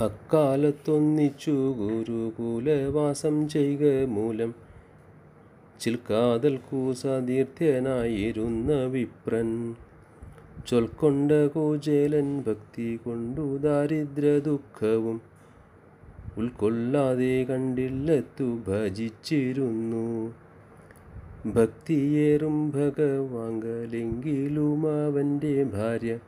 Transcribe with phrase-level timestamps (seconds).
[0.00, 4.54] അക്കാലത്തൊന്നിച്ചു ഗുരുകുലവാസം ചെയ്ക മൂലം
[5.80, 9.74] ചിൽക്കാതൽ കൂസതീർത്ഥ്യനായിരുന്ന വിപ്രൻ.
[10.68, 15.20] ചൊൽക്കൊണ്ട കൂജേലൻ ഭക്തി കൊണ്ടു ദാരിദ്ര്യ ദുഃഖവും
[16.38, 20.34] ഉൾക്കൊള്ളാതെ കണ്ടില്ലെത്തു ഭജിച്ചിരുന്നു.
[21.46, 26.18] ഭക്തിയേറും ഭഗവാങ്കലെങ്കിലും അവന്റെ ഭാര്യ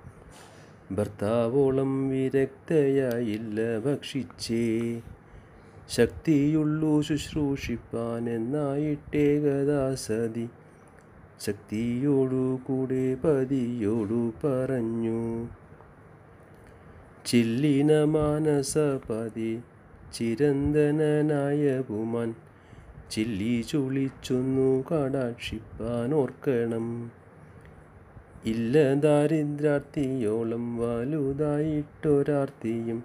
[0.93, 5.01] ഭർത്താവോളം വിരക്തയായില്ല ഭക്ഷിച്ചേ.
[5.89, 10.49] ശക്തിയുള്ളു ശുശ്രൂഷിപ്പാൻ എന്നായിട്ടേകദാസതി
[11.41, 15.49] ശക്തിയോടു കൂടെ പതിയോടു പറഞ്ഞു.
[17.27, 19.61] ചില്ലിന മാനസപതി
[20.15, 22.35] ചിരന്തനായ പുമാൻ
[23.11, 27.11] ചില്ലി ചുളിച്ചൊന്നു കടാക്ഷിപ്പാൻ ഓർക്കണം
[28.47, 33.05] ഇല്ല ദാരിദ്രാർത്തിയോളം വലുതായിട്ടൊരാർത്തിയും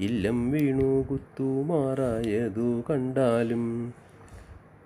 [0.00, 3.94] ഇല്ലം വീണു കുത്തുമാറായതു കണ്ടാലും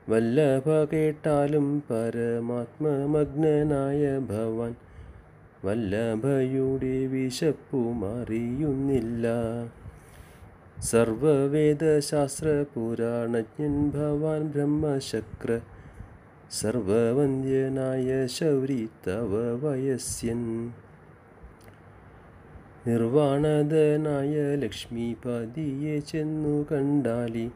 [0.09, 4.75] വല്ലഭ കേട്ടാലും പരമാത്മമഗ്നനായ ഭവാൻ
[5.65, 9.29] വല്ലഭയുടെ വിശപ്പുമറിയുന്നില്ല.
[10.83, 15.61] സർവവേദശാസ്ത്ര പുരാണജ്ഞൻ ഭവാൻ ബ്രഹ്മശക്ര
[16.53, 19.31] സർവവന്ദ്യനായ ശൗരി തവ
[19.62, 20.70] വയസ്യൻ.
[22.86, 27.50] നിർവാണതനായ ലക്ഷ്മിപതിയെ ചെന്നു കണ്ടാലി.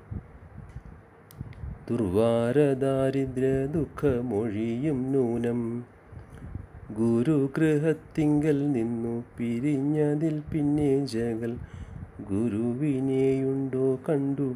[1.91, 5.85] ദുർവാരദാരിദ്ര്യ ദുഃഖമൊഴിയും നൂനം.
[6.99, 11.57] ഗുരുഗൃഹത്തിങ്കൽ നിന്നു പിരിഞ്ഞതിൽ പിന്നെ ജഗൽ.
[12.21, 14.55] ഗുരുവിനെയുണ്ടോ കണ്ടു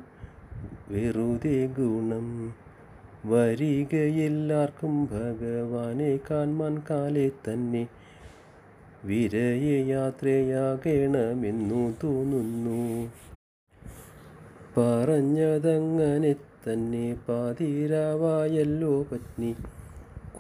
[0.91, 2.55] വെറുതെ ഗുണം.
[3.25, 7.89] വരികയെല്ലാവർക്കും ഭഗവാനെ കാൺമാൻ കാലെ തന്നെ.
[9.05, 13.13] വിരയ യാത്രയാകണമെന്നു തോന്നുന്നു.
[14.79, 19.55] പറഞ്ഞതങ്ങനെ തന്നെ പാതിരാവായല്ലോ പത്നി.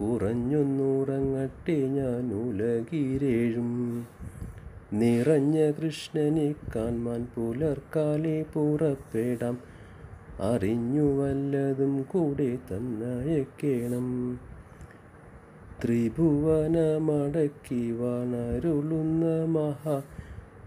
[0.01, 4.07] കുറഞ്ഞൊന്നുറങ്ങട്ടെ ഞാൻ ഉലകിരേഴും
[4.93, 9.70] നിറഞ്ഞ കൃഷ്ണനെ കാൺമാൻ പുലർക്കാലെ പുറപ്പെടാം.
[10.41, 14.41] അറിഞ്ഞു വല്ലതും കൂടെ തന്നയക്കേണം.
[15.83, 20.03] ത്രിഭുവനമടക്കി വണരുളുന്ന മഹാ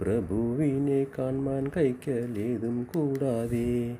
[0.01, 3.95] പ്രഭുവിനെ കാൺമാൻ കൈക്കലേതും കൂടാതെ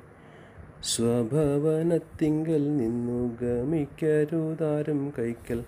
[0.82, 5.64] സ്വഭവനത്തിങ്കൽ നിന്നു ഗമിക്കരുതാരം കൈക്കൽ.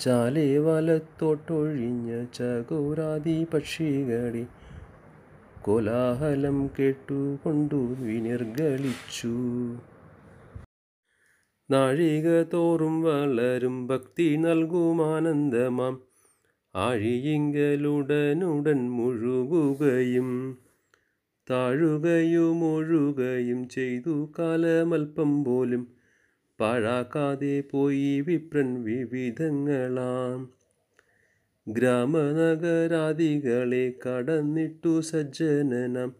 [0.00, 4.46] ചാലേ വലത്തോട്ടൊഴിഞ്ഞ ചകോരാദി പക്ഷികളെ
[5.64, 9.34] കോലാഹലം കേട്ടുകൊണ്ടു വിനിർഗളിച്ചു.
[11.70, 16.02] നാഴിക തോറും വളരും ഭക്തി നൽകുമാനന്ദമാം
[16.76, 20.58] ആഴിയിങ്കലുടനുടൻ മുഴുകുകയും
[21.50, 25.88] താഴുകയും ഒഴുകയും ചെയ്തു കാലമൽപ്പം പോലും.
[26.60, 30.61] പാഴാക്കാതെ പോയി വിപ്രൻ വിവിധങ്ങളാം.
[31.68, 36.12] ഗ്രാമനഗരാദികളെ കടന്നിട്ടു സജ്ജനനം.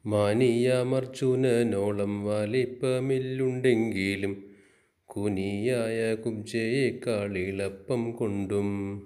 [0.05, 4.55] മാനിയാമർജുനനോളം വലിപ്പമില്ലുണ്ടെങ്കിലും
[5.05, 9.01] കുനിയായ കുബ്ജയേക്കാളിളപ്പം കൊണ്ടും.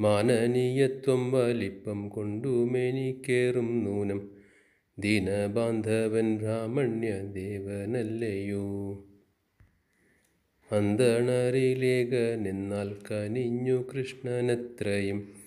[0.00, 4.30] മാനനീയത്വം വലിപ്പം കൊണ്ടുമെനിക്കേറും നൂനം.
[4.98, 9.04] ദീനബാന്ധവൻ ബ്രാഹ്മണ്യ ദേവനല്ലയോ.
[10.72, 15.37] അന്തണറിലേഖനെന്നാൽ കനിഞ്ഞു കൃഷ്ണനത്രയും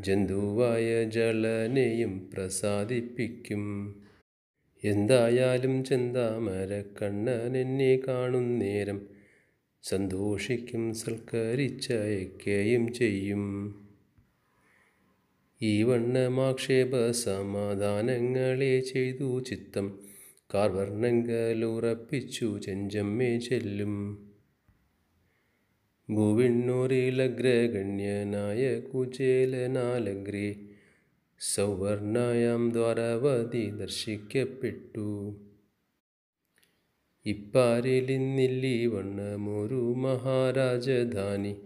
[0.00, 3.94] ജന്തുവായ ജളനെയും പ്രസാദിപ്പിക്കും.
[4.84, 9.08] എന്തായാലും ചെന്താമര കണ്ണൻ എന്നെ കാണുന്നേരം
[9.82, 13.74] സന്തോഷിക്കും സൽക്കരിച്ചയക്കുകയും ചെയ്യും.
[15.62, 19.98] ഈ വണ്ണമാക്ഷേപ സമാധാനങ്ങളെ ചെയ്തു ചിത്തം.
[20.54, 24.23] കാർവർണങ്കലുറപ്പിച്ചു ചെഞ്ചമ്മേ ചെല്ലും.
[26.08, 30.56] ഭൂവിണ്ണൂറിലഗ്രഗണ്യനായ കുചേലനാലഗ്രേ
[31.40, 35.36] സൗവർണയാം ദ്വാരവതി ദർശിക്കപ്പെട്ടു.
[37.26, 41.56] ഇപ്പാരിലിന്നില്ലി വണ്ണമൊരു മഹാരാജധാനി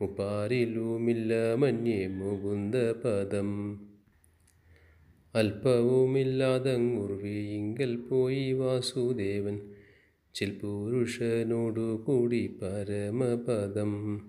[0.00, 3.80] മുപ്പാരിലുമില്ല മന്യേ മുകുന്ദപദം
[5.34, 9.79] അല്പവുമില്ലാതങ്ങുർവിയിങ്കൽ പോയി വാസുദേവൻ
[10.34, 14.20] ചിൽപുരുഷനോടു കൂടി പരമപദം.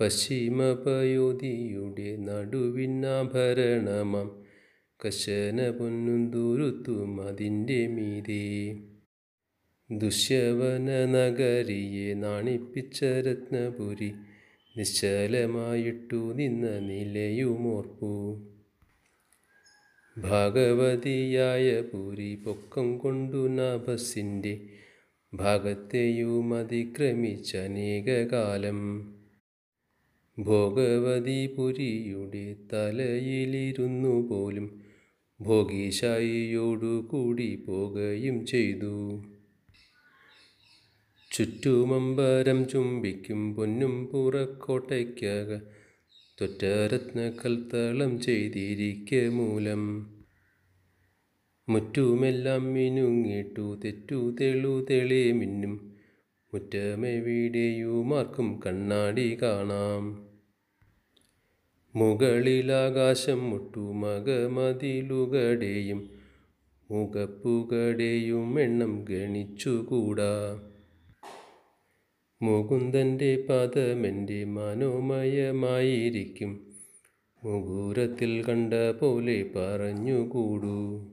[0.00, 4.42] പശ്ചിമപയോധിയുടെ നടുവിന്നാഭരണമാം
[5.06, 8.80] കശന പൊന്നും ദൂരത്തും അതിന്റെ മീതേ.
[9.92, 14.12] ദുഷ്യവന നഗരിയെ നാണിപ്പിച്ച രത്നപുരി
[14.76, 18.42] നിശ്ചലമായിട്ടു നിന്ന നിലയുമോർപ്പു.
[20.18, 24.60] ഭാഗവതിയായ പുരി പൊക്കം കൊണ്ടു നഭസിന്റെ
[25.34, 28.80] ഭാഗത്തെയും അതിക്രമിച്ച അനേകകാലം.
[30.38, 34.82] ഭോഗവതി പുരിയുടെ തലയിലിരുന്നു പോലും
[35.40, 39.22] ഭോഗീശായിയോടു കൂടി പോകുകയും ചെയ്തു.
[41.30, 45.60] ചുറ്റുമമ്പരം ചുംബിക്കും പൊന്നും പുറക്കോട്ടയ്ക്കക
[46.42, 50.10] തൊറ്റരത്നക്കൽത്തളം ചെയ്തിരിക്ക മൂലം.
[51.68, 55.92] മുറ്റുമെല്ലാം മിനുങ്ങിട്ടു തെറ്റു തെളു തെളി മിന്നും.
[56.54, 60.26] മുറ്റമെവിടെയുമാർക്കും കണ്ണാടി കാണാം.
[61.96, 66.10] മുകളിലാകാശം മുട്ടു മകമതിലുകടെയും.
[66.90, 70.62] മുഖപ്പുകടെയും എണ്ണം ഗണിച്ചുകൂടാ.
[72.42, 76.66] മുകുന്ദന്റെ പാദമെന്റെ മനോമയമായിരിക്കും.
[77.44, 81.06] മുകൂരത്തിൽ കണ്ട പോലെ പറഞ്ഞുകൂടൂ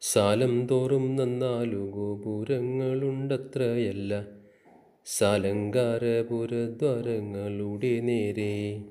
[0.00, 4.26] സാലം തോറും നന്നാലു ഗോപുരങ്ങളുണ്ടത്രയല്ല.
[5.06, 8.82] സാലങ്കാരപുരദ്വാരങ്ങളുടെ നേരെ.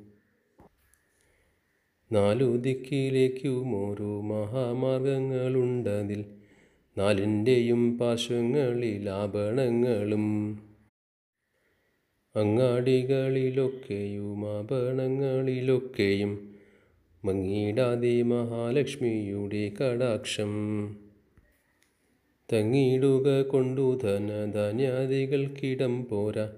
[2.11, 6.25] നാലു ദിക്കിലേക്കും ഓരോ മഹാമാർഗങ്ങളുണ്ടതിൽ
[6.97, 10.59] നാലിന്റെയും പാർശ്വങ്ങളിൽ ആഭരണങ്ങളും.
[12.35, 16.55] അങ്ങാടികളിലൊക്കെയും ആഭരണങ്ങളിലൊക്കെയും
[17.25, 20.51] മങ്ങിടാതെ മഹാലക്ഷ്മിയുടെ കടാക്ഷം.
[22.53, 26.53] തങ്ങിയിടുക കൊണ്ടു ധനധാന്യാദികൾക്കിടം പോരാ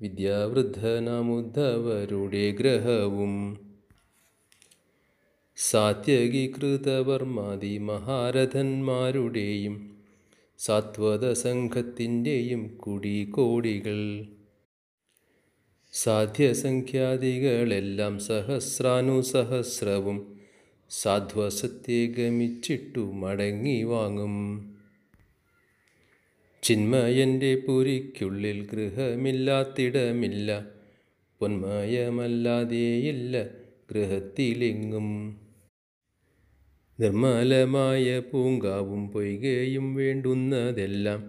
[0.02, 3.60] വിദ്യാവൃദ്ധനാമുദ്ധവരുടെ ഗ്രഹവും.
[5.58, 9.98] സാത്യകീകൃതവർമാതി മഹാരഥന്മാരുടെയും
[10.60, 14.26] സാത്വത സംഘത്തിന്റെയും കുടികോടികൾ.
[15.94, 20.40] സാധ്യസംഖ്യാദികളെല്ലാം സഹസ്രാനുസഹസ്രവും
[20.90, 24.73] സാധ്വസത്തെ ഗമിച്ചിട്ടു മടങ്ങി വാങ്ങും
[26.64, 30.50] ചിന്മയന്റെ പുരിക്കുള്ളിൽ ഗൃഹമില്ലാത്തിടമില്ല
[31.40, 33.36] പൊന്മയമല്ലാതെയില്ല
[33.92, 35.08] ഗൃഹത്തിലെങ്ങും.
[37.00, 41.22] നിർമ്മലമായ പൂങ്കാവും പൊയ്കയും വേണ്ടുന്നതെല്ലാം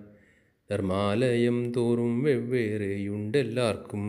[0.70, 4.04] ധർമാലയം തോറും വെവ്വേറെയുണ്ടെല്ലാവർക്കും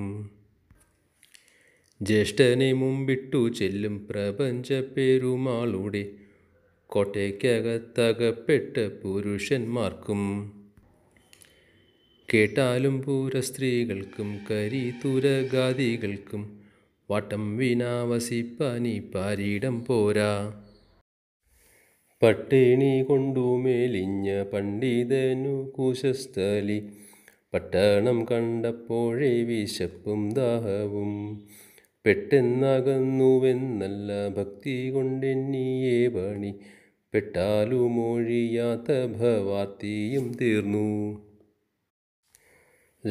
[2.01, 6.03] ജ്യേഷ്ഠനെ മുമ്പിട്ടു ചെല്ലും പ്രപഞ്ച പെരുമാളുടെ
[6.86, 10.22] കോട്ടയ്ക്കകത്തകപ്പെട്ട പുരുഷന്മാർക്കും
[12.34, 16.60] കേട്ടാലും പൂര സ്ത്രീകൾക്കും കരിതുരഗാദികൾക്കും
[17.12, 20.53] വട്ടം വിനാവസിപ്പാനി പാരീടം പോരാ.
[22.24, 26.89] പട്ടിണി കൊണ്ടു മേലിഞ്ഞ പണ്ഡിതനു കുശസ്ഥലി
[27.53, 31.46] പട്ടണം കണ്ടപ്പോഴേ വിശപ്പും ദാഹവും.
[32.05, 36.55] പെട്ടെന്നകന്നുവെന്നല്ല ഭക്തി കൊണ്ടെന്നിയേ പണി
[37.13, 41.25] പെട്ടാലുമൊഴിയാത്ത ഭവാത്തിയും തീർന്നു.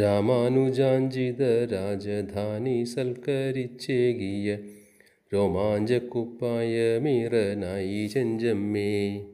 [0.00, 4.58] രാമാനുജാഞ്ചിത രാജധാനി സൽക്കരിച്ചേകിയ
[5.34, 9.24] രോമാഞ്ചക്കുപ്പായമീറനായി ചെഞ്ചമ്മേ.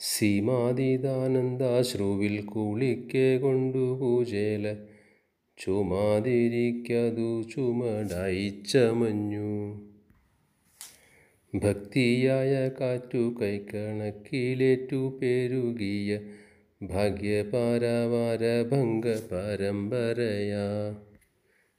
[0.00, 4.76] സീമാതീതാനന്ദാശ്രുവിൽ കുളിക്കെ കൊണ്ടു പൂജേല
[5.58, 9.80] ചുമാതിരിക്കതു ചുമടായി ചമഞ്ഞു.
[11.54, 16.18] ഭക്തിയായ കാറ്റു കൈക്കണക്കിലേറ്റു പെരുകിയ
[16.80, 20.94] ഭാഗ്യപാരവാരഭംഗ പരമ്പരയാ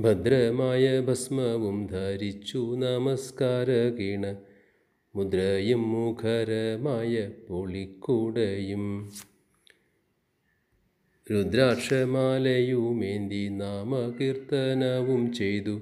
[0.00, 4.36] ഭദ്രമായ ഭസ്മവും ധരിച്ചു നമസ്കാരകീണ
[5.16, 9.12] മുദ്രയും മുഖരമായ പൊളിക്കൂടയും.
[11.30, 15.80] രുദ്രാക്ഷമാലയുമേന്തി നാമകീർത്തനവും ചെയ്തു.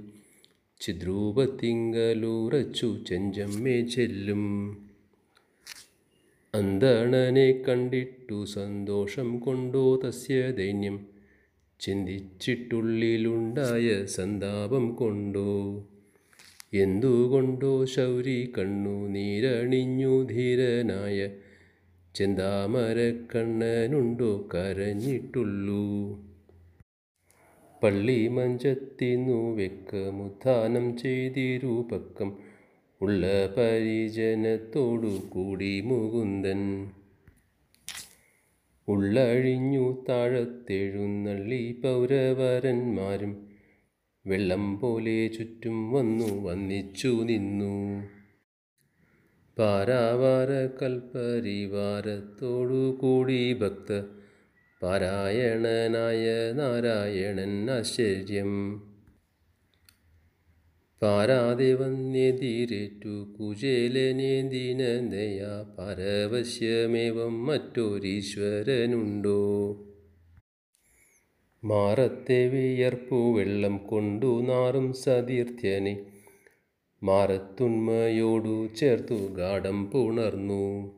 [0.81, 4.77] ചിദ്രൂപത്തിങ്കലുറച്ചു ചെഞ്ചമ്മേ ചെല്ലും.
[6.55, 11.16] അന്തണനെ കണ്ടിട്ടു സന്തോഷം കൊണ്ടോ തസ്യ ദൈന്യം.
[11.81, 15.85] ചിന്തിച്ചിട്ടുള്ളിലുണ്ടായ സന്താപം കൊണ്ടോ?
[16.73, 21.31] എന്തുകൊണ്ടോ ശൗരി കണ്ണു നീരണിഞ്ഞു ധീരനായ
[22.15, 26.17] ചെന്താമരക്കണ്ണനുണ്ടോ കരഞ്ഞിട്ടുള്ളൂ?
[27.83, 32.39] പള്ളി മഞ്ചത്തിന്നു വെക്കമുത്ഥാനം ചെയ്തിരൂപക്കം
[33.01, 36.91] ഉള്ള പരിജനത്തോടു കൂടി മുകുന്ദൻ
[38.89, 43.49] ഉള്ളഴിഞ്ഞു താഴത്തെഴുന്നള്ളി പൗരവരന്മാരും
[44.27, 48.09] വെള്ളം പോലെ ചുറ്റും വന്നു വന്നിച്ചു നിന്നു.
[49.59, 54.03] പാരാവാര കൽപ്പരിവാരത്തോടു കൂടി ഭക്ത
[54.83, 58.83] പാരായണനായ നാരായണൻ ആശ്ചര്യം.
[61.03, 69.71] പാരാതെ വന്നെതിരേറ്റു കുചേലനേന്ദിനന്ദയാ പരവശ്യമേവം മറ്റൊരീശ്വരനുണ്ടോ?
[71.65, 76.07] മാറത്തെ വിയർപ്പു വെള്ളം കൊണ്ടു നാറും സതീർത്ഥ്യനെ.
[77.03, 80.93] മാറത്തുണ്മയോടു ചേർത്തു ഗാഠം പുണർന്നു.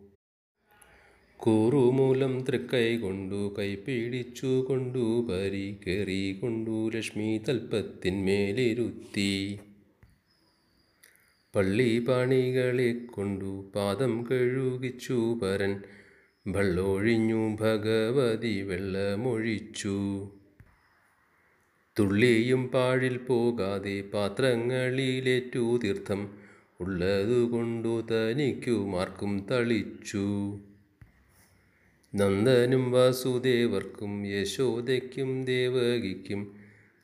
[1.36, 9.58] കൂറുമൂലം തൃക്കൈ കൊണ്ടു കൈപിടിച്ചു കൊണ്ടു പരി കയറി കൊണ്ടു ലക്ഷ്മി തൽപ്പത്തിന്മേലിരുത്തി.
[11.56, 15.82] പള്ളി പണികളെ കൊണ്ടു പാദം കഴുകിച്ചു പരൻ.
[16.46, 20.30] ഭള്ളൊഴിഞ്ഞു ഭഗവതി വെള്ളമൊഴിച്ചു.
[21.98, 26.30] തുള്ളിയും പാഴിൽ പോകാതെ പാത്രങ്ങളിലേറ്റു തീർത്ഥം
[26.80, 30.58] ഉള്ളതുകൊണ്ടു തനിക്കു മാർക്കും തളിച്ചു.
[32.14, 36.54] നന്ദനും വാസുദേവർക്കും യശോദയ്ക്കും ദേവകിക്കും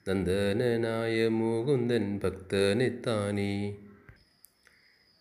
[0.09, 3.77] നന്ദനനായ മുകുന്ദൻ ഭക്തനെത്താനേ.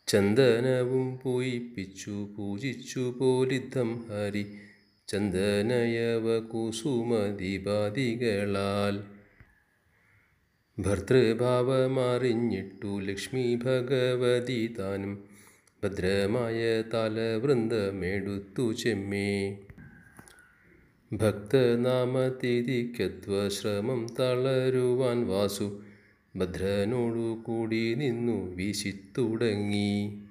[0.07, 4.45] ചന്ദനവും പൂയിപ്പിച്ചു പൂജിച്ചു പോലിദ്ധം ഹരി.
[5.07, 9.03] ചന്ദനയവ കുസുമതിപാതികളാൽ
[10.81, 15.23] ഭർതൃഭാവമറിഞ്ഞിട്ടു ലക്ഷ്മി ഭഗവതി താനും
[15.83, 19.57] ഭദ്രമായ തലവൃന്ദമെടുത്തു ചെമ്മേ.
[21.13, 25.81] ഭക്തനാമതിഥിക്കത്വ ശ്രമം തളരുവാൻ വാസു.
[26.37, 30.22] ഭദ്രനോടു കൂടി നിന്നു വീശിത്തുടങ്ങി.